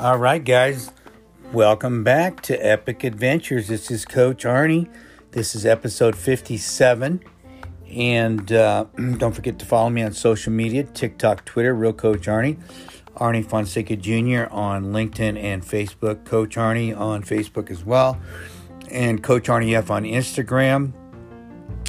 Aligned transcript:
All 0.00 0.18
right, 0.18 0.42
guys, 0.42 0.90
welcome 1.52 2.02
back 2.02 2.40
to 2.42 2.56
Epic 2.56 3.04
Adventures. 3.04 3.68
This 3.68 3.92
is 3.92 4.04
Coach 4.04 4.42
Arnie. 4.42 4.92
This 5.30 5.54
is 5.54 5.64
episode 5.64 6.16
57. 6.16 7.22
And 7.92 8.52
uh, 8.52 8.86
don't 9.18 9.32
forget 9.32 9.56
to 9.60 9.64
follow 9.64 9.90
me 9.90 10.02
on 10.02 10.12
social 10.12 10.52
media 10.52 10.82
TikTok, 10.82 11.44
Twitter, 11.44 11.72
Real 11.72 11.92
Coach 11.92 12.22
Arnie. 12.22 12.58
Arnie 13.14 13.48
Fonseca 13.48 13.94
Jr. 13.94 14.52
on 14.52 14.86
LinkedIn 14.86 15.40
and 15.40 15.62
Facebook. 15.62 16.24
Coach 16.24 16.56
Arnie 16.56 16.98
on 16.98 17.22
Facebook 17.22 17.70
as 17.70 17.84
well. 17.84 18.18
And 18.90 19.22
Coach 19.22 19.44
Arnie 19.44 19.76
F 19.76 19.92
on 19.92 20.02
Instagram. 20.02 20.92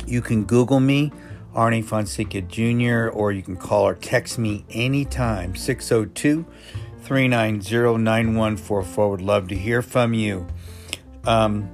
You 0.06 0.22
can 0.22 0.44
Google 0.44 0.80
me, 0.80 1.12
Arnie 1.56 1.84
Fonseca 1.84 2.42
Jr., 2.42 3.10
or 3.10 3.32
you 3.32 3.42
can 3.42 3.58
call 3.58 3.88
or 3.88 3.96
text 3.96 4.38
me 4.38 4.64
anytime, 4.70 5.56
602 5.56 6.46
390 7.06 8.04
9144. 8.04 9.10
Would 9.12 9.22
love 9.22 9.48
to 9.50 9.56
hear 9.56 9.84
from 9.84 10.16
you. 10.16 10.48
Um, 11.24 11.70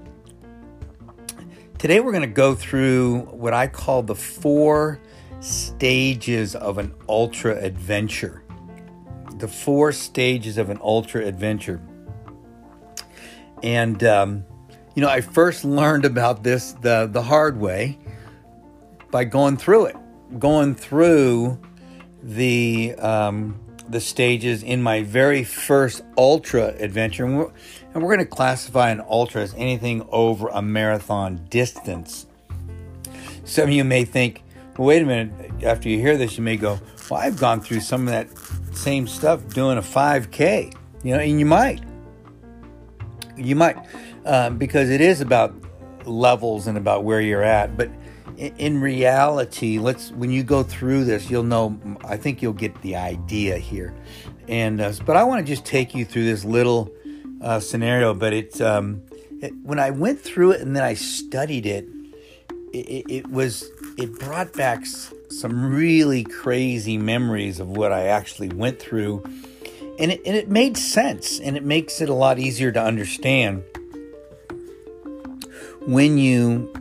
today, 1.77 2.01
we're 2.01 2.11
going 2.11 2.21
to 2.21 2.27
go 2.27 2.53
through 2.53 3.21
what 3.21 3.53
I 3.53 3.67
call 3.67 4.03
the 4.03 4.15
four 4.15 4.99
stages 5.39 6.53
of 6.53 6.77
an 6.77 6.93
ultra 7.07 7.55
adventure. 7.55 8.43
The 9.37 9.47
four 9.47 9.93
stages 9.93 10.57
of 10.57 10.69
an 10.69 10.79
ultra 10.81 11.25
adventure. 11.25 11.81
And, 13.63 14.03
um, 14.03 14.43
you 14.95 15.01
know, 15.01 15.09
I 15.09 15.21
first 15.21 15.63
learned 15.63 16.03
about 16.03 16.43
this 16.43 16.73
the, 16.73 17.07
the 17.09 17.21
hard 17.21 17.57
way 17.57 17.97
by 19.11 19.23
going 19.23 19.55
through 19.55 19.85
it, 19.85 19.95
going 20.39 20.75
through 20.75 21.57
the 22.21 22.95
um, 22.95 23.59
the 23.91 24.01
stages 24.01 24.63
in 24.63 24.81
my 24.81 25.03
very 25.03 25.43
first 25.43 26.01
ultra 26.17 26.67
adventure. 26.79 27.25
And 27.25 27.37
we're, 27.37 27.51
we're 27.93 28.15
going 28.15 28.19
to 28.19 28.25
classify 28.25 28.89
an 28.89 29.01
ultra 29.01 29.41
as 29.41 29.53
anything 29.57 30.07
over 30.11 30.47
a 30.47 30.61
marathon 30.61 31.45
distance. 31.49 32.25
Some 33.43 33.65
of 33.65 33.71
you 33.71 33.83
may 33.83 34.05
think, 34.05 34.43
well, 34.77 34.87
wait 34.87 35.01
a 35.01 35.05
minute, 35.05 35.63
after 35.63 35.89
you 35.89 35.99
hear 35.99 36.17
this, 36.17 36.37
you 36.37 36.43
may 36.43 36.57
go, 36.57 36.79
well, 37.09 37.19
I've 37.19 37.39
gone 37.39 37.59
through 37.59 37.81
some 37.81 38.07
of 38.07 38.13
that 38.13 38.29
same 38.75 39.07
stuff 39.07 39.47
doing 39.49 39.77
a 39.77 39.81
5K, 39.81 40.73
you 41.03 41.13
know, 41.13 41.19
and 41.19 41.39
you 41.39 41.45
might. 41.45 41.81
You 43.35 43.55
might, 43.55 43.77
um, 44.25 44.57
because 44.57 44.89
it 44.89 45.01
is 45.01 45.19
about 45.19 45.53
levels 46.05 46.67
and 46.67 46.77
about 46.77 47.03
where 47.03 47.21
you're 47.21 47.43
at. 47.43 47.75
But 47.75 47.89
in 48.41 48.81
reality, 48.81 49.77
let's 49.77 50.11
when 50.11 50.31
you 50.31 50.43
go 50.43 50.63
through 50.63 51.05
this, 51.05 51.29
you'll 51.29 51.43
know. 51.43 51.79
I 52.03 52.17
think 52.17 52.41
you'll 52.41 52.53
get 52.53 52.81
the 52.81 52.95
idea 52.95 53.57
here. 53.57 53.93
And 54.47 54.81
uh, 54.81 54.93
but 55.05 55.15
I 55.15 55.23
want 55.23 55.45
to 55.45 55.51
just 55.51 55.63
take 55.63 55.93
you 55.93 56.05
through 56.05 56.25
this 56.25 56.43
little 56.43 56.91
uh, 57.41 57.59
scenario. 57.59 58.15
But 58.15 58.33
it's 58.33 58.59
um, 58.59 59.03
it, 59.41 59.53
when 59.61 59.77
I 59.77 59.91
went 59.91 60.19
through 60.19 60.51
it 60.51 60.61
and 60.61 60.75
then 60.75 60.83
I 60.83 60.95
studied 60.95 61.67
it, 61.67 61.87
it, 62.73 63.05
it 63.09 63.27
was 63.29 63.69
it 63.99 64.17
brought 64.19 64.53
back 64.53 64.85
some 65.29 65.71
really 65.71 66.23
crazy 66.23 66.97
memories 66.97 67.59
of 67.59 67.69
what 67.69 67.91
I 67.91 68.07
actually 68.07 68.49
went 68.49 68.79
through, 68.79 69.23
and 69.99 70.11
it, 70.11 70.21
and 70.25 70.35
it 70.35 70.49
made 70.49 70.77
sense, 70.77 71.39
and 71.39 71.55
it 71.55 71.63
makes 71.63 72.01
it 72.01 72.09
a 72.09 72.15
lot 72.15 72.39
easier 72.39 72.71
to 72.71 72.81
understand 72.81 73.63
when 75.85 76.17
you 76.17 76.73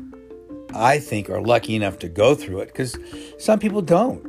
I 0.74 0.98
think, 0.98 1.30
are 1.30 1.40
lucky 1.40 1.74
enough 1.74 1.98
to 2.00 2.08
go 2.08 2.34
through 2.34 2.60
it 2.60 2.66
because 2.66 2.98
some 3.38 3.58
people 3.58 3.82
don't, 3.82 4.24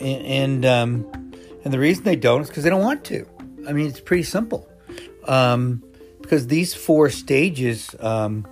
and 0.00 0.64
and, 0.64 0.64
um, 0.64 1.32
and 1.64 1.72
the 1.72 1.78
reason 1.78 2.04
they 2.04 2.16
don't 2.16 2.42
is 2.42 2.48
because 2.48 2.64
they 2.64 2.70
don't 2.70 2.82
want 2.82 3.04
to. 3.06 3.26
I 3.68 3.72
mean, 3.72 3.86
it's 3.86 4.00
pretty 4.00 4.22
simple. 4.22 4.68
Um, 5.24 5.82
because 6.30 6.46
these 6.46 6.74
four 6.74 7.10
stages 7.10 7.94
um, 7.98 8.46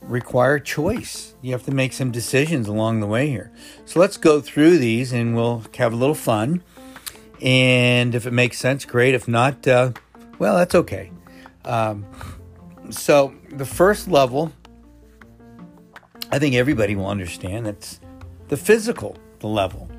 require 0.00 0.58
choice. 0.58 1.34
You 1.42 1.52
have 1.52 1.64
to 1.64 1.70
make 1.70 1.92
some 1.92 2.10
decisions 2.10 2.68
along 2.68 3.00
the 3.00 3.06
way 3.06 3.28
here. 3.28 3.52
So 3.84 4.00
let's 4.00 4.16
go 4.16 4.40
through 4.40 4.78
these 4.78 5.12
and 5.12 5.36
we'll 5.36 5.62
have 5.76 5.92
a 5.92 5.96
little 5.96 6.14
fun. 6.14 6.62
And 7.40 8.14
if 8.14 8.26
it 8.26 8.32
makes 8.32 8.58
sense, 8.58 8.84
great. 8.84 9.14
If 9.14 9.28
not, 9.28 9.66
uh, 9.66 9.92
well, 10.38 10.56
that's 10.56 10.74
okay. 10.74 11.10
Um, 11.64 12.06
so 12.90 13.34
the 13.50 13.66
first 13.66 14.08
level 14.08 14.52
I 16.32 16.38
think 16.38 16.54
everybody 16.54 16.96
will 16.96 17.08
understand 17.08 17.66
that's 17.66 18.00
the 18.48 18.56
physical 18.56 19.18
the 19.40 19.48
level. 19.48 19.90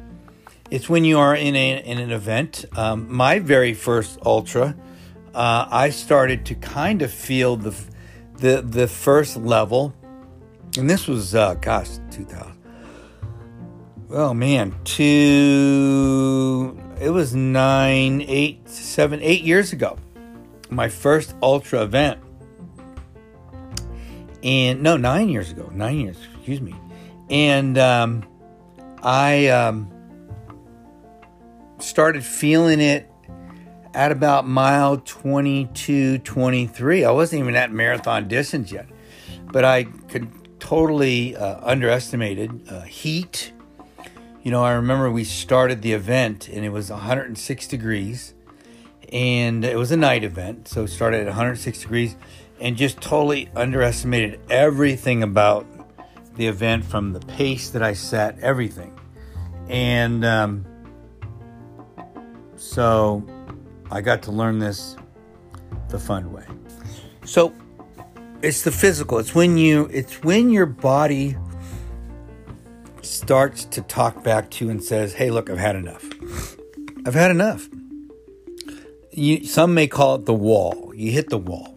It's 0.72 0.90
when 0.90 1.06
you 1.06 1.20
are 1.20 1.36
in, 1.36 1.56
a, 1.56 1.78
in 1.78 2.00
an 2.00 2.10
event. 2.12 2.66
Um, 2.76 3.14
my 3.14 3.38
very 3.38 3.76
first 3.76 4.18
ultra, 4.26 4.76
uh, 5.36 5.68
I 5.70 5.92
started 5.92 6.48
to 6.48 6.56
kind 6.56 7.04
of 7.04 7.12
feel 7.12 7.56
the 7.56 7.76
the 8.38 8.64
the 8.64 8.88
first 8.88 9.38
level, 9.38 9.94
and 10.76 10.90
this 10.90 11.08
was 11.08 11.36
uh, 11.36 11.54
gosh, 11.56 11.90
two 12.10 12.26
thousand. 12.26 12.58
Oh 14.10 14.34
man, 14.34 14.74
two. 14.84 16.80
It 17.00 17.12
was 17.12 17.36
nine, 17.36 18.22
eight, 18.28 18.68
seven, 18.68 19.20
eight 19.22 19.44
years 19.44 19.72
ago. 19.72 20.00
My 20.72 20.90
first 20.90 21.36
ultra 21.44 21.84
event 21.84 22.23
and 24.44 24.84
no, 24.84 24.98
nine 24.98 25.30
years 25.30 25.52
ago, 25.52 25.70
nine 25.74 26.00
years, 26.00 26.18
excuse 26.36 26.62
me, 26.62 26.76
and 27.30 27.78
um, 27.78 28.26
I 29.02 29.48
um, 29.48 29.92
started 31.80 32.24
feeling 32.26 32.82
it 32.82 33.10
at 33.94 34.12
about 34.12 34.46
mile 34.46 34.98
22, 34.98 36.20
23. 36.20 37.06
I 37.06 37.12
wasn't 37.12 37.42
even 37.42 37.56
at 37.56 37.72
marathon 37.72 38.28
distance 38.28 38.72
yet, 38.72 38.88
but 39.52 39.64
I 39.64 39.84
could 39.84 40.30
totally 40.60 41.36
uh, 41.36 41.60
underestimated 41.62 42.68
uh, 42.70 42.82
heat. 42.82 43.54
You 44.42 44.52
know, 44.52 44.64
I 44.64 44.74
remember 44.74 45.10
we 45.10 45.24
started 45.24 45.82
the 45.82 45.94
event 45.94 46.50
and 46.50 46.66
it 46.66 46.70
was 46.70 46.90
106 46.90 47.68
degrees, 47.68 48.34
and 49.12 49.64
it 49.64 49.78
was 49.78 49.92
a 49.92 49.98
night 49.98 50.26
event, 50.26 50.68
so 50.68 50.84
it 50.84 50.90
started 50.90 51.22
at 51.22 51.28
106 51.28 51.80
degrees 51.80 52.18
and 52.60 52.78
just 52.78 53.02
totally 53.02 53.50
underestimated 53.56 54.40
everything 54.50 55.24
about 55.24 55.66
the 56.36 56.48
event 56.48 56.84
from 56.86 57.14
the 57.14 57.20
pace 57.20 57.70
that 57.70 57.84
I 57.84 57.94
set, 57.94 58.40
everything. 58.40 58.98
And 59.70 60.26
um, 60.26 60.66
so 62.56 63.26
I 63.92 64.02
got 64.02 64.24
to 64.24 64.32
learn 64.32 64.60
this 64.60 64.96
the 65.90 66.00
fun 66.00 66.32
way. 66.32 66.46
So 67.26 67.54
it's 68.42 68.64
the 68.64 68.72
physical. 68.72 69.20
It's 69.20 69.34
when 69.34 69.58
you 69.58 69.90
it's 69.92 70.24
when 70.24 70.50
your 70.50 70.66
body 70.66 71.38
starts 73.02 73.66
to 73.66 73.82
talk 73.82 74.24
back 74.24 74.50
to 74.52 74.66
you 74.66 74.72
and 74.72 74.84
says, 74.84 75.14
"Hey, 75.14 75.30
look, 75.30 75.50
I've 75.50 75.60
had 75.60 75.76
enough. 75.76 76.04
I've 77.06 77.14
had 77.14 77.32
enough." 77.32 77.70
You, 79.12 79.46
some 79.46 79.76
may 79.76 79.88
call 79.88 80.16
it 80.16 80.26
the 80.26 80.34
wall. 80.34 80.92
You 80.96 81.12
hit 81.12 81.30
the 81.30 81.38
wall 81.38 81.73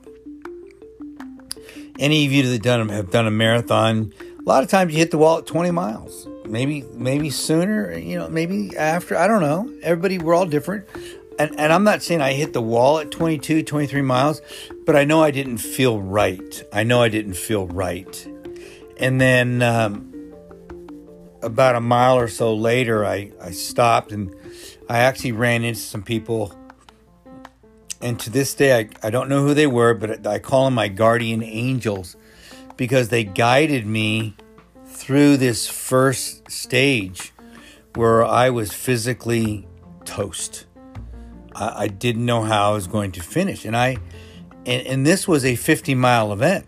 any 1.98 2.26
of 2.26 2.32
you 2.32 2.48
that 2.50 2.62
done 2.62 2.88
have 2.88 3.10
done 3.10 3.26
a 3.26 3.30
marathon, 3.30 4.12
a 4.38 4.42
lot 4.42 4.62
of 4.62 4.68
times 4.68 4.92
you 4.92 4.98
hit 4.98 5.10
the 5.10 5.18
wall 5.18 5.38
at 5.38 5.46
20 5.46 5.70
miles. 5.70 6.28
Maybe 6.46 6.84
maybe 6.92 7.30
sooner, 7.30 7.96
you 7.96 8.16
know, 8.18 8.28
maybe 8.28 8.76
after. 8.76 9.16
I 9.16 9.26
don't 9.26 9.40
know. 9.40 9.72
Everybody, 9.82 10.18
we're 10.18 10.34
all 10.34 10.46
different. 10.46 10.86
And, 11.38 11.58
and 11.58 11.72
I'm 11.72 11.84
not 11.84 12.02
saying 12.02 12.22
I 12.22 12.32
hit 12.32 12.52
the 12.52 12.62
wall 12.62 12.98
at 12.98 13.10
22, 13.10 13.62
23 13.64 14.02
miles, 14.02 14.40
but 14.86 14.96
I 14.96 15.04
know 15.04 15.22
I 15.22 15.30
didn't 15.30 15.58
feel 15.58 16.00
right. 16.00 16.62
I 16.72 16.82
know 16.84 17.02
I 17.02 17.08
didn't 17.08 17.34
feel 17.34 17.66
right. 17.66 18.28
And 18.96 19.20
then 19.20 19.60
um, 19.60 20.32
about 21.42 21.74
a 21.74 21.80
mile 21.80 22.18
or 22.18 22.28
so 22.28 22.54
later, 22.54 23.04
I, 23.04 23.32
I 23.40 23.50
stopped 23.50 24.12
and 24.12 24.34
I 24.88 25.00
actually 25.00 25.32
ran 25.32 25.62
into 25.64 25.80
some 25.80 26.02
people 26.02 26.54
and 28.00 28.18
to 28.20 28.30
this 28.30 28.54
day, 28.54 28.78
I, 28.78 28.88
I 29.02 29.10
don't 29.10 29.28
know 29.28 29.42
who 29.42 29.54
they 29.54 29.66
were, 29.66 29.94
but 29.94 30.26
I 30.26 30.38
call 30.38 30.66
them 30.66 30.74
my 30.74 30.88
guardian 30.88 31.42
angels 31.42 32.16
because 32.76 33.08
they 33.08 33.24
guided 33.24 33.86
me 33.86 34.36
through 34.86 35.36
this 35.36 35.68
first 35.68 36.50
stage 36.50 37.32
where 37.94 38.24
I 38.24 38.50
was 38.50 38.72
physically 38.72 39.66
toast. 40.04 40.66
I, 41.54 41.84
I 41.84 41.88
didn't 41.88 42.24
know 42.24 42.42
how 42.42 42.70
I 42.70 42.74
was 42.74 42.86
going 42.86 43.12
to 43.12 43.22
finish. 43.22 43.64
And 43.64 43.76
I 43.76 43.96
and, 44.66 44.86
and 44.86 45.06
this 45.06 45.26
was 45.28 45.44
a 45.44 45.54
50 45.54 45.94
mile 45.94 46.32
event. 46.32 46.66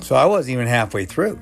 So 0.00 0.16
I 0.16 0.26
wasn't 0.26 0.54
even 0.54 0.66
halfway 0.66 1.04
through. 1.04 1.38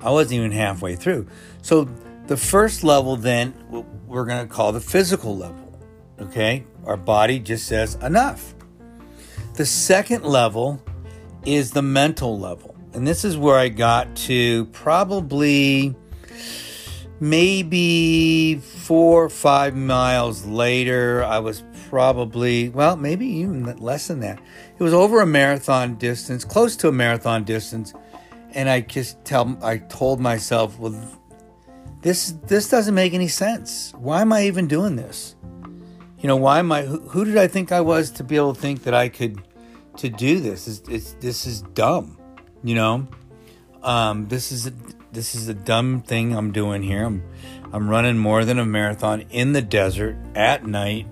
I 0.00 0.10
wasn't 0.10 0.34
even 0.34 0.52
halfway 0.52 0.94
through. 0.96 1.26
So 1.62 1.88
the 2.26 2.36
first 2.36 2.84
level 2.84 3.16
then 3.16 3.54
we're 4.06 4.24
going 4.24 4.46
to 4.46 4.52
call 4.52 4.72
the 4.72 4.80
physical 4.80 5.36
level. 5.36 5.67
Okay? 6.20 6.64
Our 6.84 6.96
body 6.96 7.38
just 7.38 7.66
says 7.66 7.96
enough. 7.96 8.54
The 9.54 9.66
second 9.66 10.24
level 10.24 10.82
is 11.44 11.72
the 11.72 11.82
mental 11.82 12.38
level. 12.38 12.74
And 12.92 13.06
this 13.06 13.24
is 13.24 13.36
where 13.36 13.56
I 13.56 13.68
got 13.68 14.14
to 14.16 14.66
probably 14.66 15.94
maybe 17.20 18.56
four 18.56 19.24
or 19.24 19.28
five 19.28 19.74
miles 19.74 20.46
later. 20.46 21.24
I 21.24 21.38
was 21.38 21.62
probably 21.88 22.68
well, 22.68 22.96
maybe 22.96 23.26
even 23.26 23.64
less 23.78 24.08
than 24.08 24.20
that. 24.20 24.40
It 24.78 24.82
was 24.82 24.94
over 24.94 25.20
a 25.20 25.26
marathon 25.26 25.96
distance, 25.96 26.44
close 26.44 26.76
to 26.76 26.88
a 26.88 26.92
marathon 26.92 27.44
distance, 27.44 27.94
and 28.52 28.68
I 28.68 28.80
just 28.80 29.24
tell 29.24 29.58
I 29.62 29.78
told 29.78 30.20
myself, 30.20 30.78
well, 30.78 30.94
this 32.02 32.34
this 32.46 32.68
doesn't 32.68 32.94
make 32.94 33.14
any 33.14 33.28
sense. 33.28 33.92
Why 33.96 34.20
am 34.20 34.32
I 34.32 34.46
even 34.46 34.66
doing 34.66 34.96
this? 34.96 35.34
You 36.20 36.26
know, 36.26 36.36
why 36.36 36.58
am 36.58 36.72
I? 36.72 36.82
Who, 36.82 37.00
who 37.00 37.24
did 37.24 37.36
I 37.36 37.46
think 37.46 37.70
I 37.70 37.80
was 37.80 38.10
to 38.12 38.24
be 38.24 38.36
able 38.36 38.54
to 38.54 38.60
think 38.60 38.82
that 38.84 38.94
I 38.94 39.08
could 39.08 39.40
to 39.98 40.08
do 40.08 40.40
this? 40.40 40.66
It's, 40.66 40.88
it's 40.88 41.12
this 41.20 41.46
is 41.46 41.62
dumb. 41.62 42.18
You 42.64 42.74
know, 42.74 43.08
um, 43.82 44.26
this 44.26 44.50
is 44.50 44.66
a, 44.66 44.72
this 45.12 45.36
is 45.36 45.48
a 45.48 45.54
dumb 45.54 46.02
thing 46.02 46.34
I'm 46.34 46.50
doing 46.50 46.82
here. 46.82 47.04
I'm 47.04 47.22
I'm 47.72 47.88
running 47.88 48.18
more 48.18 48.44
than 48.44 48.58
a 48.58 48.64
marathon 48.64 49.22
in 49.30 49.52
the 49.52 49.62
desert 49.62 50.16
at 50.34 50.66
night, 50.66 51.06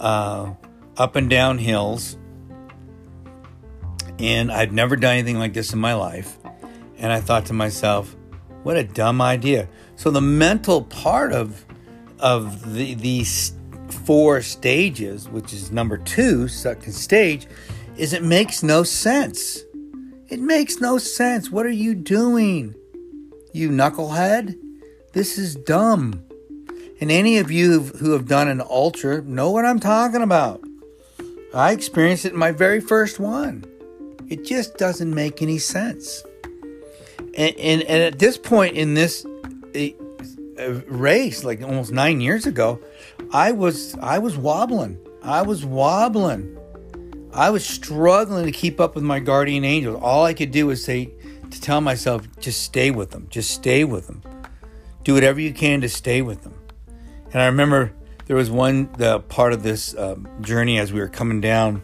uh, 0.00 0.54
up 0.96 1.14
and 1.14 1.30
down 1.30 1.58
hills, 1.58 2.16
and 4.18 4.50
I've 4.50 4.72
never 4.72 4.96
done 4.96 5.12
anything 5.12 5.38
like 5.38 5.52
this 5.52 5.72
in 5.72 5.78
my 5.78 5.94
life. 5.94 6.38
And 6.98 7.12
I 7.12 7.20
thought 7.20 7.46
to 7.46 7.52
myself, 7.52 8.16
what 8.62 8.76
a 8.76 8.84
dumb 8.84 9.22
idea. 9.22 9.68
So 9.94 10.10
the 10.10 10.20
mental 10.20 10.82
part 10.82 11.32
of 11.32 11.64
of 12.18 12.74
the 12.74 12.94
these 12.94 13.52
four 13.92 14.42
stages, 14.42 15.28
which 15.28 15.52
is 15.52 15.70
number 15.70 15.98
two, 15.98 16.48
second 16.48 16.92
stage, 16.92 17.46
is 17.96 18.12
it 18.12 18.22
makes 18.22 18.62
no 18.62 18.82
sense. 18.82 19.62
It 20.28 20.40
makes 20.40 20.80
no 20.80 20.98
sense. 20.98 21.50
What 21.50 21.66
are 21.66 21.70
you 21.70 21.94
doing? 21.94 22.74
You 23.52 23.70
knucklehead? 23.70 24.56
This 25.12 25.38
is 25.38 25.56
dumb. 25.56 26.22
And 27.00 27.10
any 27.10 27.38
of 27.38 27.50
you 27.50 27.80
who 27.80 28.12
have 28.12 28.28
done 28.28 28.48
an 28.48 28.60
ultra 28.60 29.22
know 29.22 29.50
what 29.50 29.64
I'm 29.64 29.80
talking 29.80 30.22
about. 30.22 30.62
I 31.52 31.72
experienced 31.72 32.24
it 32.24 32.32
in 32.32 32.38
my 32.38 32.52
very 32.52 32.80
first 32.80 33.18
one. 33.18 33.64
It 34.28 34.44
just 34.44 34.76
doesn't 34.76 35.12
make 35.12 35.42
any 35.42 35.58
sense. 35.58 36.22
And, 37.18 37.56
and, 37.56 37.82
and 37.82 38.02
at 38.02 38.18
this 38.18 38.38
point 38.38 38.76
in 38.76 38.94
this 38.94 39.26
uh, 39.74 40.82
race, 40.86 41.42
like 41.42 41.62
almost 41.62 41.90
nine 41.90 42.20
years 42.20 42.46
ago, 42.46 42.80
I 43.32 43.52
was 43.52 43.96
I 43.98 44.18
was 44.18 44.36
wobbling. 44.36 44.98
I 45.22 45.42
was 45.42 45.64
wobbling. 45.64 46.58
I 47.32 47.50
was 47.50 47.64
struggling 47.64 48.44
to 48.46 48.52
keep 48.52 48.80
up 48.80 48.96
with 48.96 49.04
my 49.04 49.20
guardian 49.20 49.64
angels. 49.64 50.00
All 50.02 50.24
I 50.24 50.34
could 50.34 50.50
do 50.50 50.66
was 50.66 50.84
say 50.84 51.12
to 51.50 51.60
tell 51.60 51.80
myself, 51.80 52.26
just 52.40 52.62
stay 52.62 52.90
with 52.90 53.10
them. 53.10 53.28
Just 53.30 53.52
stay 53.52 53.84
with 53.84 54.08
them. 54.08 54.22
Do 55.04 55.14
whatever 55.14 55.40
you 55.40 55.52
can 55.52 55.80
to 55.82 55.88
stay 55.88 56.22
with 56.22 56.42
them. 56.42 56.54
And 57.32 57.40
I 57.40 57.46
remember 57.46 57.92
there 58.26 58.36
was 58.36 58.50
one 58.50 58.90
the 58.96 59.20
part 59.20 59.52
of 59.52 59.62
this 59.62 59.96
um, 59.96 60.28
journey 60.40 60.78
as 60.78 60.92
we 60.92 60.98
were 60.98 61.08
coming 61.08 61.40
down 61.40 61.82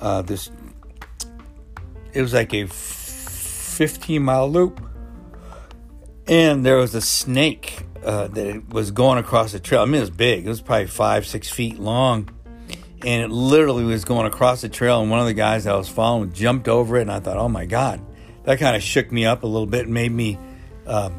uh, 0.00 0.22
this. 0.22 0.50
It 2.14 2.22
was 2.22 2.32
like 2.32 2.54
a 2.54 2.66
15 2.66 4.22
mile 4.22 4.50
loop, 4.50 4.80
and 6.26 6.64
there 6.64 6.76
was 6.76 6.94
a 6.94 7.02
snake 7.02 7.84
uh, 8.04 8.28
that 8.28 8.46
it 8.46 8.68
was 8.70 8.90
going 8.90 9.18
across 9.18 9.52
the 9.52 9.60
trail. 9.60 9.82
I 9.82 9.84
mean, 9.84 9.96
it 9.96 10.00
was 10.00 10.10
big. 10.10 10.46
It 10.46 10.48
was 10.48 10.60
probably 10.60 10.86
five, 10.86 11.26
six 11.26 11.48
feet 11.48 11.78
long, 11.78 12.28
and 13.04 13.22
it 13.22 13.30
literally 13.30 13.84
was 13.84 14.04
going 14.04 14.26
across 14.26 14.60
the 14.60 14.68
trail. 14.68 15.00
And 15.00 15.10
one 15.10 15.20
of 15.20 15.26
the 15.26 15.34
guys 15.34 15.64
that 15.64 15.74
I 15.74 15.76
was 15.76 15.88
following 15.88 16.32
jumped 16.32 16.68
over 16.68 16.96
it, 16.96 17.02
and 17.02 17.12
I 17.12 17.20
thought, 17.20 17.36
"Oh 17.36 17.48
my 17.48 17.66
god!" 17.66 18.00
That 18.44 18.58
kind 18.58 18.76
of 18.76 18.82
shook 18.82 19.12
me 19.12 19.26
up 19.26 19.42
a 19.42 19.46
little 19.46 19.66
bit, 19.66 19.84
and 19.84 19.94
made 19.94 20.12
me 20.12 20.38
uh, 20.86 21.10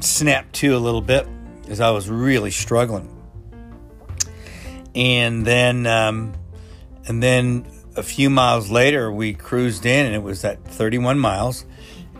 snap 0.00 0.50
to 0.52 0.76
a 0.76 0.78
little 0.78 1.02
bit 1.02 1.26
as 1.68 1.80
I 1.80 1.90
was 1.90 2.08
really 2.08 2.50
struggling. 2.50 3.16
And 4.94 5.46
then, 5.46 5.86
um, 5.86 6.32
and 7.06 7.22
then 7.22 7.66
a 7.96 8.02
few 8.02 8.30
miles 8.30 8.70
later, 8.70 9.12
we 9.12 9.34
cruised 9.34 9.86
in, 9.86 10.06
and 10.06 10.14
it 10.14 10.22
was 10.22 10.44
at 10.44 10.64
31 10.64 11.18
miles, 11.18 11.64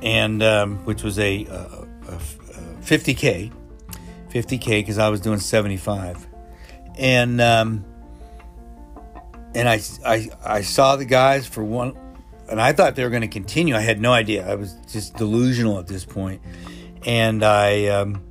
and 0.03 0.43
um, 0.43 0.85
which 0.85 1.03
was 1.03 1.19
a, 1.19 1.45
a, 1.47 1.87
a 2.09 2.19
50k 2.83 3.53
50k 4.31 4.67
because 4.67 4.99
I 4.99 5.09
was 5.09 5.21
doing 5.21 5.39
75, 5.39 6.27
and 6.99 7.41
um, 7.41 7.85
and 9.55 9.69
I, 9.69 9.81
I 10.05 10.31
I 10.45 10.61
saw 10.63 10.97
the 10.97 11.05
guys 11.05 11.47
for 11.47 11.65
one, 11.65 11.97
and 12.49 12.61
I 12.61 12.73
thought 12.73 12.95
they 12.95 13.05
were 13.05 13.11
going 13.11 13.23
to 13.23 13.29
continue. 13.29 13.75
I 13.75 13.81
had 13.81 14.01
no 14.01 14.13
idea. 14.13 14.49
I 14.49 14.55
was 14.55 14.75
just 14.91 15.17
delusional 15.17 15.79
at 15.79 15.87
this 15.87 16.05
point, 16.05 16.41
and 17.05 17.43
I 17.43 17.87
um, 17.87 18.23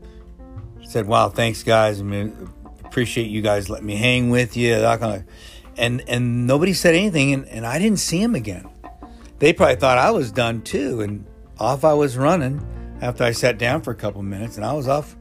said, 0.83 1.07
"Wow, 1.07 1.29
thanks, 1.29 1.63
guys. 1.63 1.99
I 1.99 2.03
mean, 2.03 2.49
appreciate 2.85 3.29
you 3.29 3.41
guys 3.41 3.69
letting 3.69 3.87
me 3.87 3.95
hang 3.95 4.29
with 4.29 4.55
you." 4.55 4.79
That 4.79 4.99
kind 4.99 5.15
of, 5.17 5.23
and 5.77 6.03
and 6.07 6.47
nobody 6.47 6.73
said 6.73 6.95
anything, 6.95 7.33
and, 7.33 7.47
and 7.47 7.65
I 7.65 7.79
didn't 7.79 7.99
see 7.99 8.21
him 8.21 8.35
again. 8.35 8.69
They 9.39 9.53
probably 9.53 9.77
thought 9.77 9.97
I 9.97 10.11
was 10.11 10.31
done 10.31 10.61
too, 10.61 11.01
and 11.01 11.25
off 11.59 11.83
I 11.83 11.93
was 11.93 12.17
running 12.17 12.65
after 13.01 13.23
I 13.23 13.31
sat 13.31 13.57
down 13.57 13.81
for 13.81 13.91
a 13.91 13.95
couple 13.95 14.21
minutes, 14.21 14.55
and 14.55 14.65
I 14.65 14.73
was 14.73 14.87
off 14.87 15.15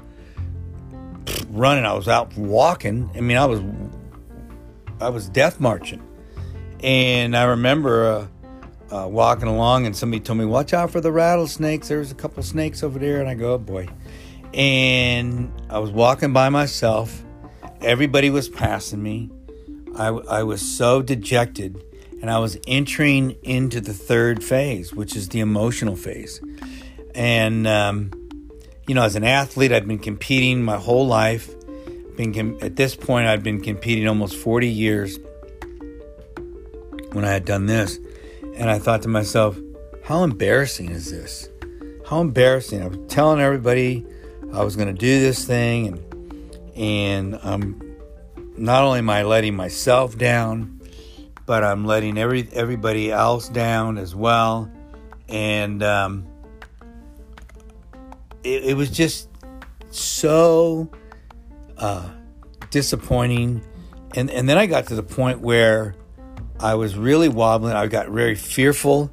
running. 1.51 1.85
I 1.85 1.93
was 1.93 2.09
out 2.09 2.37
walking. 2.37 3.11
I 3.15 3.21
mean, 3.21 3.37
I 3.37 3.47
was 3.47 3.61
I 5.01 5.11
was 5.11 5.29
death 5.29 5.61
marching, 5.61 6.03
and 6.83 7.37
I 7.37 7.45
remember 7.45 8.29
uh, 8.91 8.97
uh, 8.97 9.09
walking 9.09 9.49
along, 9.49 9.87
and 9.87 9.97
somebody 9.97 10.21
told 10.21 10.39
me, 10.39 10.45
"Watch 10.45 10.73
out 10.73 10.91
for 10.91 11.01
the 11.01 11.13
rattlesnakes." 11.13 11.89
There 11.89 11.99
was 11.99 12.11
a 12.11 12.15
couple 12.15 12.43
snakes 12.43 12.83
over 12.83 12.99
there, 12.99 13.21
and 13.21 13.29
I 13.29 13.35
go, 13.35 13.55
"Oh 13.55 13.59
boy!" 13.59 13.89
And 14.55 15.53
I 15.71 15.79
was 15.79 15.91
walking 15.91 16.33
by 16.33 16.49
myself. 16.49 17.25
Everybody 17.81 18.31
was 18.31 18.49
passing 18.49 19.03
me. 19.03 19.31
I, 19.97 20.09
I 20.09 20.43
was 20.43 20.61
so 20.63 21.03
dejected, 21.03 21.83
and 22.21 22.31
I 22.31 22.39
was 22.39 22.59
entering 22.67 23.37
into 23.43 23.81
the 23.81 23.95
third 23.95 24.43
phase, 24.43 24.93
which 24.93 25.15
is 25.15 25.29
the 25.29 25.41
emotional 25.41 25.97
phase, 25.97 26.41
and. 27.15 27.67
Um, 27.67 28.18
you 28.89 28.95
know, 28.95 29.05
as 29.05 29.15
an 29.15 29.25
athlete, 29.25 29.71
I've 29.71 29.87
been 29.87 29.99
competing 29.99 30.63
my 30.63 30.77
whole 30.77 31.07
life. 31.07 31.55
Been 32.17 32.35
com- 32.35 32.59
at 32.63 32.75
this 32.75 32.97
point, 32.97 33.29
I've 33.29 33.43
been 33.45 33.61
competing 33.61 34.09
almost 34.09 34.37
40 34.37 34.67
years 34.67 35.19
when 37.13 37.25
I 37.25 37.31
had 37.31 37.45
done 37.45 37.67
this. 37.67 37.99
And 38.57 38.69
I 38.69 38.79
thought 38.79 39.03
to 39.03 39.09
myself, 39.09 39.57
how 40.05 40.25
embarrassing 40.25 40.91
is 40.91 41.11
this? 41.11 41.49
How 42.09 42.23
embarrassing. 42.23 42.83
I 42.83 42.89
was 42.89 42.99
telling 43.09 43.41
everybody 43.41 44.05
I 44.55 44.65
was 44.65 44.75
going 44.75 44.89
to 44.89 44.99
do 44.99 45.21
this 45.21 45.45
thing 45.45 45.89
and 45.89 46.05
and 46.75 47.39
I'm 47.43 47.97
not 48.57 48.85
only 48.85 49.01
am 49.01 49.11
I 49.11 49.25
letting 49.25 49.57
myself 49.57 50.17
down, 50.17 50.81
but 51.45 51.65
I'm 51.65 51.85
letting 51.85 52.17
every 52.17 52.49
everybody 52.53 53.11
else 53.11 53.49
down 53.49 53.99
as 53.99 54.15
well. 54.15 54.71
And 55.29 55.83
um, 55.83 56.27
it, 58.45 58.65
it 58.65 58.77
was 58.77 58.91
just 58.91 59.29
so 59.91 60.91
uh, 61.77 62.09
disappointing. 62.71 63.63
And, 64.15 64.31
and 64.31 64.49
then 64.49 64.59
I 64.59 64.67
got 64.67 64.87
to 64.89 64.95
the 64.95 65.03
point 65.03 65.41
where 65.41 65.95
I 66.61 66.75
was 66.75 66.97
really 66.97 67.29
wobbling. 67.29 67.73
I 67.73 67.87
got 67.87 68.09
very 68.09 68.35
fearful, 68.35 69.11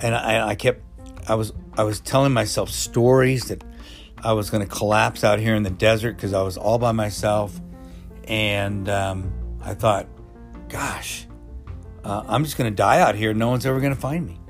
and 0.00 0.14
I, 0.14 0.48
I 0.48 0.54
kept, 0.54 0.82
I 1.28 1.34
was, 1.34 1.52
I 1.76 1.84
was 1.84 2.00
telling 2.00 2.32
myself 2.32 2.70
stories 2.70 3.46
that 3.46 3.62
I 4.22 4.32
was 4.32 4.50
going 4.50 4.66
to 4.66 4.74
collapse 4.74 5.22
out 5.22 5.38
here 5.38 5.54
in 5.54 5.62
the 5.62 5.70
desert 5.70 6.16
because 6.16 6.32
I 6.32 6.42
was 6.42 6.56
all 6.56 6.78
by 6.78 6.92
myself, 6.92 7.60
and 8.24 8.88
um, 8.88 9.32
I 9.60 9.74
thought, 9.74 10.06
gosh, 10.68 11.26
uh, 12.04 12.24
I'm 12.26 12.44
just 12.44 12.56
going 12.56 12.70
to 12.70 12.74
die 12.74 13.00
out 13.00 13.14
here. 13.14 13.34
No 13.34 13.48
one's 13.48 13.66
ever 13.66 13.80
going 13.80 13.94
to 13.94 14.00
find 14.00 14.26
me, 14.26 14.40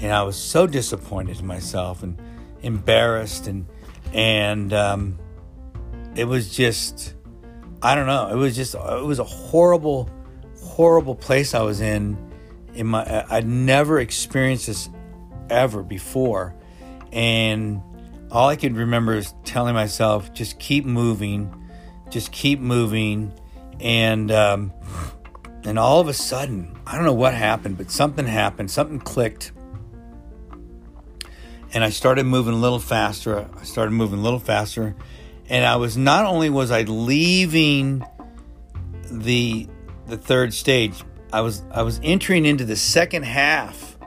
and 0.00 0.12
I 0.12 0.22
was 0.22 0.36
so 0.36 0.66
disappointed 0.66 1.40
in 1.40 1.46
myself 1.46 2.02
and 2.02 2.20
embarrassed 2.62 3.46
and 3.46 3.66
and 4.12 4.72
um, 4.72 5.18
it 6.14 6.24
was 6.24 6.54
just 6.54 7.14
I 7.82 7.94
don't 7.94 8.06
know. 8.06 8.28
It 8.28 8.36
was 8.36 8.56
just 8.56 8.74
it 8.74 9.04
was 9.04 9.18
a 9.18 9.24
horrible, 9.24 10.10
horrible 10.60 11.14
place 11.14 11.54
I 11.54 11.62
was 11.62 11.80
in. 11.80 12.16
In 12.74 12.88
my 12.88 13.24
I'd 13.30 13.46
never 13.46 14.00
experienced 14.00 14.66
this 14.66 14.88
ever 15.48 15.82
before, 15.82 16.54
and 17.12 17.80
all 18.30 18.48
I 18.48 18.56
could 18.56 18.76
remember 18.76 19.14
is 19.14 19.34
telling 19.44 19.74
myself, 19.74 20.32
just 20.32 20.58
keep 20.58 20.84
moving, 20.84 21.54
just 22.10 22.32
keep 22.32 22.58
moving, 22.60 23.32
and 23.80 24.30
um, 24.30 24.72
and 25.64 25.78
all 25.78 26.00
of 26.00 26.08
a 26.08 26.14
sudden, 26.14 26.76
I 26.86 26.96
don't 26.96 27.04
know 27.04 27.12
what 27.12 27.34
happened, 27.34 27.76
but 27.78 27.90
something 27.90 28.26
happened, 28.26 28.70
something 28.70 29.00
clicked, 29.00 29.52
and 31.76 31.84
I 31.84 31.90
started 31.90 32.24
moving 32.24 32.54
a 32.54 32.56
little 32.56 32.78
faster. 32.78 33.46
I 33.54 33.64
started 33.64 33.90
moving 33.90 34.20
a 34.20 34.22
little 34.22 34.38
faster, 34.38 34.96
and 35.50 35.62
I 35.62 35.76
was 35.76 35.94
not 35.94 36.24
only 36.24 36.48
was 36.48 36.70
I 36.70 36.84
leaving 36.84 38.02
the 39.10 39.68
the 40.06 40.16
third 40.16 40.54
stage, 40.54 41.04
I 41.34 41.42
was 41.42 41.62
I 41.70 41.82
was 41.82 42.00
entering 42.02 42.46
into 42.46 42.64
the 42.64 42.76
second 42.76 43.24
half 43.24 43.98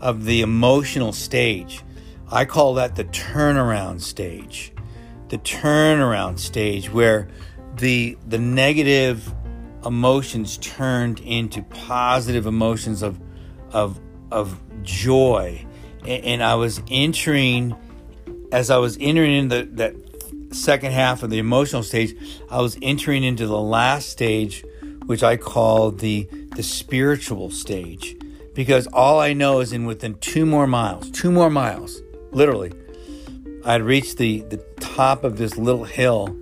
of 0.00 0.24
the 0.24 0.40
emotional 0.40 1.12
stage. 1.12 1.82
I 2.32 2.46
call 2.46 2.72
that 2.74 2.96
the 2.96 3.04
turnaround 3.04 4.00
stage. 4.00 4.72
The 5.28 5.36
turnaround 5.36 6.38
stage 6.38 6.90
where 6.90 7.28
the 7.76 8.16
the 8.26 8.38
negative 8.38 9.34
emotions 9.84 10.56
turned 10.56 11.20
into 11.20 11.60
positive 11.60 12.46
emotions 12.46 13.02
of 13.02 13.20
of 13.70 14.00
of 14.32 14.58
joy 14.82 15.66
and, 16.08 16.42
i 16.42 16.54
was 16.54 16.80
entering 16.90 17.74
as 18.52 18.70
i 18.70 18.76
was 18.76 18.96
entering 19.00 19.32
into 19.32 19.64
that 19.64 19.94
second 20.50 20.92
half 20.92 21.22
of 21.22 21.30
the 21.30 21.38
emotional 21.38 21.82
stage 21.82 22.16
i 22.50 22.60
was 22.60 22.78
entering 22.82 23.22
into 23.22 23.46
the 23.46 23.60
last 23.60 24.08
stage 24.08 24.64
which 25.06 25.22
i 25.22 25.36
call 25.36 25.90
the 25.90 26.28
the 26.56 26.62
spiritual 26.62 27.50
stage 27.50 28.16
because 28.54 28.86
all 28.88 29.20
i 29.20 29.32
know 29.32 29.60
is 29.60 29.72
in 29.72 29.84
within 29.84 30.14
two 30.16 30.46
more 30.46 30.66
miles 30.66 31.10
two 31.10 31.30
more 31.30 31.50
miles 31.50 32.00
literally 32.30 32.72
i'd 33.66 33.82
reached 33.82 34.16
the 34.16 34.40
the 34.48 34.56
top 34.80 35.24
of 35.24 35.36
this 35.36 35.56
little 35.56 35.84
hill 35.84 36.34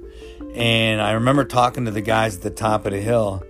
and 0.56 1.02
I 1.02 1.12
remember 1.12 1.44
talking 1.44 1.84
to 1.84 1.90
the 1.90 2.00
guys 2.00 2.36
at 2.36 2.42
the 2.42 2.50
top 2.50 2.86
of 2.86 2.92
the 2.92 3.00
hill, 3.00 3.42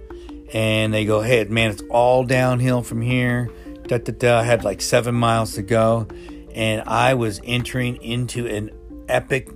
and 0.52 0.92
they 0.92 1.04
go, 1.04 1.20
"Hey, 1.20 1.44
man, 1.44 1.70
it's 1.70 1.82
all 1.88 2.24
downhill 2.24 2.82
from 2.82 3.00
here." 3.00 3.48
Da, 3.86 3.98
da, 3.98 4.12
da. 4.12 4.40
I 4.40 4.42
had 4.42 4.64
like 4.64 4.80
seven 4.80 5.14
miles 5.14 5.54
to 5.54 5.62
go, 5.62 6.08
and 6.54 6.82
I 6.88 7.14
was 7.14 7.40
entering 7.44 8.02
into 8.02 8.46
an 8.46 8.70
epic 9.08 9.48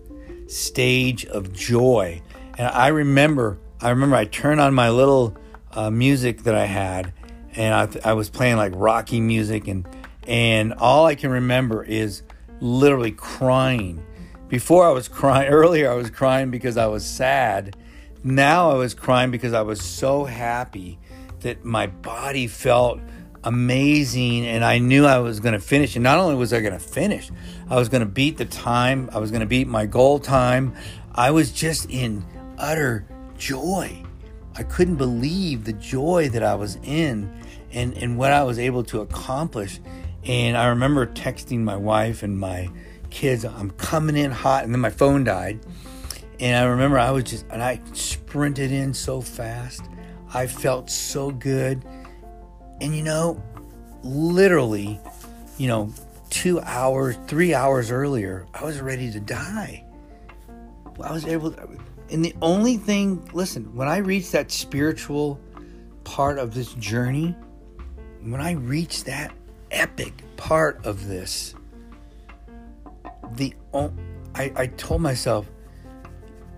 stage 0.46 1.26
of 1.26 1.52
joy. 1.52 2.22
And 2.56 2.68
I 2.68 2.88
remember, 2.88 3.58
I 3.80 3.90
remember, 3.90 4.14
I 4.14 4.26
turned 4.26 4.60
on 4.60 4.72
my 4.72 4.90
little 4.90 5.37
uh, 5.72 5.90
music 5.90 6.44
that 6.44 6.54
I 6.54 6.66
had, 6.66 7.12
and 7.56 7.75
I, 7.75 8.10
I 8.10 8.12
was 8.12 8.30
playing 8.30 8.56
like 8.56 8.72
Rocky 8.76 9.20
music, 9.20 9.66
and 9.66 9.87
and 10.28 10.75
all 10.75 11.06
I 11.06 11.16
can 11.16 11.30
remember 11.30 11.82
is 11.82 12.22
literally 12.60 13.12
crying 13.12 14.04
before 14.49 14.87
I 14.87 14.90
was 14.90 15.08
crying, 15.08 15.49
earlier 15.50 15.90
I 15.90 15.94
was 15.94 16.10
crying 16.10 16.50
because 16.50 16.76
I 16.76 16.87
was 16.87 17.06
sad. 17.06 17.76
Now 18.22 18.70
I 18.70 18.75
was 18.75 18.94
crying 18.94 19.30
because 19.30 19.54
I 19.54 19.62
was 19.62 19.80
so 19.80 20.25
happy 20.25 20.99
that 21.40 21.64
my 21.64 21.87
body 21.87 22.46
felt 22.46 23.00
amazing 23.44 24.47
and 24.47 24.64
I 24.64 24.78
knew 24.78 25.06
I 25.06 25.18
was 25.18 25.40
going 25.40 25.54
to 25.54 25.61
finish. 25.61 25.97
And 25.97 26.02
not 26.02 26.18
only 26.18 26.35
was 26.35 26.52
I 26.52 26.61
going 26.61 26.73
to 26.73 26.78
finish, 26.78 27.30
I 27.68 27.76
was 27.76 27.88
going 27.88 28.00
to 28.00 28.06
beat 28.06 28.37
the 28.37 28.44
time, 28.44 29.09
I 29.12 29.18
was 29.18 29.30
going 29.30 29.40
to 29.40 29.47
beat 29.47 29.68
my 29.68 29.87
goal 29.87 30.18
time. 30.18 30.75
I 31.14 31.30
was 31.30 31.52
just 31.52 31.90
in 31.90 32.25
utter 32.59 33.06
joy. 33.38 34.02
I 34.56 34.62
couldn't 34.62 34.97
believe 34.97 35.64
the 35.64 35.73
joy 35.73 36.28
that 36.30 36.42
I 36.42 36.54
was 36.54 36.76
in 36.82 37.32
and, 37.73 37.97
and 37.97 38.18
what 38.18 38.32
I 38.32 38.42
was 38.42 38.59
able 38.59 38.85
to 38.85 39.00
accomplish. 39.00 39.80
And 40.25 40.56
I 40.56 40.66
remember 40.66 41.06
texting 41.06 41.61
my 41.61 41.76
wife 41.76 42.23
and 42.23 42.38
my 42.38 42.68
kids, 43.11 43.44
I'm 43.44 43.70
coming 43.73 44.16
in 44.16 44.30
hot. 44.30 44.64
And 44.64 44.75
then 44.75 44.80
my 44.80 44.90
phone 44.90 45.25
died. 45.25 45.61
And 46.38 46.56
I 46.56 46.68
remember 46.68 46.99
I 46.99 47.11
was 47.11 47.25
just, 47.25 47.47
and 47.50 47.62
I 47.62 47.80
sprinted 47.92 48.73
in 48.73 48.94
so 48.94 49.20
fast. 49.20 49.82
I 50.32 50.47
felt 50.47 50.90
so 50.90 51.30
good. 51.30 51.85
And 52.80 52.94
you 52.94 53.02
know, 53.02 53.42
literally, 54.02 54.99
you 55.58 55.68
know, 55.68 55.92
two 56.30 56.60
hours, 56.60 57.16
three 57.26 57.54
hours 57.54 57.90
earlier, 57.90 58.46
I 58.54 58.64
was 58.64 58.80
ready 58.80 59.10
to 59.12 59.20
die. 59.20 59.84
I 61.02 61.12
was 61.12 61.26
able 61.26 61.52
to, 61.52 61.78
and 62.10 62.25
the 62.25 62.34
only 62.42 62.76
thing, 62.76 63.28
listen, 63.32 63.75
when 63.75 63.88
I 63.88 63.99
reached 63.99 64.32
that 64.32 64.50
spiritual 64.50 65.40
part 66.04 66.38
of 66.38 66.54
this 66.54 66.72
journey, 66.75 67.34
when 68.22 68.40
I 68.40 68.52
reached 68.52 69.06
that 69.06 69.32
epic 69.70 70.12
part 70.37 70.84
of 70.84 71.06
this, 71.06 71.54
the 73.37 73.54
I, 74.34 74.52
I 74.56 74.66
told 74.66 75.00
myself 75.00 75.46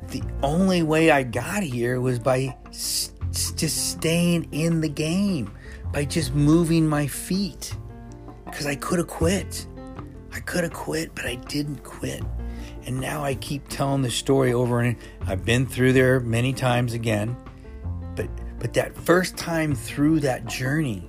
the 0.08 0.22
only 0.42 0.82
way 0.82 1.10
I 1.10 1.22
got 1.22 1.62
here 1.62 2.00
was 2.00 2.18
by 2.18 2.56
s- 2.68 3.12
just 3.30 3.90
staying 3.92 4.48
in 4.52 4.80
the 4.80 4.88
game, 4.88 5.52
by 5.92 6.04
just 6.04 6.34
moving 6.34 6.88
my 6.88 7.06
feet. 7.06 7.76
Because 8.44 8.66
I 8.66 8.74
could 8.74 8.98
have 8.98 9.08
quit. 9.08 9.66
I 10.32 10.40
could 10.40 10.64
have 10.64 10.72
quit, 10.72 11.14
but 11.14 11.26
I 11.26 11.36
didn't 11.36 11.84
quit. 11.84 12.22
And 12.84 13.00
now 13.00 13.22
I 13.22 13.34
keep 13.34 13.68
telling 13.68 14.02
the 14.02 14.10
story 14.10 14.52
over 14.52 14.80
and 14.80 14.96
I've 15.26 15.44
been 15.44 15.66
through 15.66 15.92
there 15.92 16.20
many 16.20 16.52
times 16.52 16.94
again. 16.94 17.36
But 18.16 18.28
but 18.58 18.74
that 18.74 18.96
first 18.96 19.36
time 19.36 19.74
through 19.74 20.20
that 20.20 20.46
journey, 20.46 21.08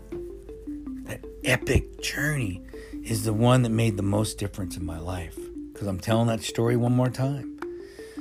that 1.06 1.24
epic 1.44 2.02
journey, 2.02 2.62
is 3.04 3.24
the 3.24 3.34
one 3.34 3.64
that 3.64 3.70
made 3.70 3.98
the 3.98 4.04
most 4.04 4.38
difference 4.38 4.78
in 4.78 4.86
my 4.86 5.00
life 5.00 5.38
because 5.72 5.88
I'm 5.88 6.00
telling 6.00 6.28
that 6.28 6.42
story 6.42 6.76
one 6.76 6.94
more 6.94 7.10
time. 7.10 7.60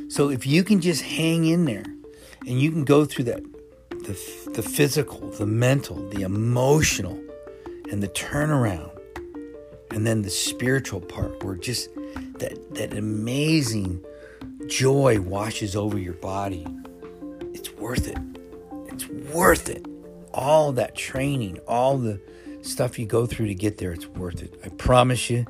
So 0.08 0.30
if 0.30 0.46
you 0.46 0.64
can 0.64 0.80
just 0.80 1.02
hang 1.02 1.44
in 1.46 1.64
there 1.64 1.84
and 2.46 2.60
you 2.60 2.70
can 2.70 2.84
go 2.84 3.04
through 3.04 3.24
that 3.26 3.51
the, 4.04 4.50
the 4.52 4.62
physical, 4.62 5.30
the 5.30 5.46
mental, 5.46 6.08
the 6.10 6.22
emotional, 6.22 7.18
and 7.90 8.02
the 8.02 8.08
turnaround, 8.08 8.90
and 9.90 10.06
then 10.06 10.22
the 10.22 10.30
spiritual 10.30 11.00
part 11.00 11.42
where 11.44 11.54
just 11.54 11.88
that, 12.38 12.74
that 12.74 12.94
amazing 12.96 14.04
joy 14.66 15.20
washes 15.20 15.76
over 15.76 15.98
your 15.98 16.14
body, 16.14 16.66
it's 17.52 17.70
worth 17.72 18.08
it. 18.08 18.18
It's 18.88 19.06
worth 19.06 19.68
it. 19.68 19.86
All 20.32 20.72
that 20.72 20.94
training, 20.94 21.58
all 21.68 21.98
the 21.98 22.20
stuff 22.62 22.98
you 22.98 23.06
go 23.06 23.26
through 23.26 23.48
to 23.48 23.54
get 23.54 23.78
there, 23.78 23.92
it's 23.92 24.06
worth 24.06 24.42
it. 24.42 24.58
I 24.64 24.68
promise 24.70 25.28
you 25.28 25.46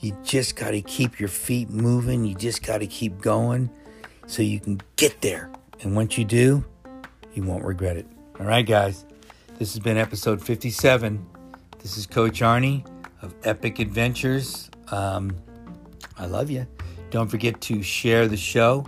you 0.00 0.16
just 0.24 0.56
got 0.56 0.70
to 0.70 0.80
keep 0.80 1.20
your 1.20 1.28
feet 1.28 1.68
moving. 1.68 2.24
You 2.24 2.34
just 2.34 2.62
got 2.62 2.78
to 2.78 2.86
keep 2.86 3.20
going 3.20 3.70
so 4.26 4.42
you 4.42 4.58
can 4.58 4.80
get 4.96 5.20
there. 5.20 5.50
And 5.82 5.94
once 5.94 6.16
you 6.16 6.24
do, 6.24 6.64
you 7.34 7.42
won't 7.42 7.64
regret 7.64 7.96
it. 7.96 8.06
All 8.38 8.46
right, 8.46 8.66
guys. 8.66 9.04
This 9.58 9.74
has 9.74 9.80
been 9.80 9.96
episode 9.96 10.42
57. 10.42 11.26
This 11.80 11.96
is 11.96 12.06
Coach 12.06 12.40
Arnie 12.40 12.86
of 13.22 13.34
Epic 13.44 13.78
Adventures. 13.78 14.70
Um, 14.90 15.36
I 16.16 16.26
love 16.26 16.50
you. 16.50 16.66
Don't 17.10 17.28
forget 17.28 17.60
to 17.62 17.82
share 17.82 18.28
the 18.28 18.36
show. 18.36 18.86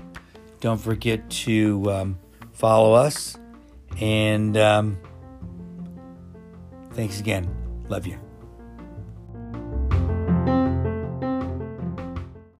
Don't 0.60 0.80
forget 0.80 1.28
to 1.30 1.90
um, 1.90 2.18
follow 2.52 2.94
us. 2.94 3.36
And 4.00 4.56
um, 4.56 4.98
thanks 6.92 7.20
again. 7.20 7.48
Love 7.88 8.06
you. 8.06 8.31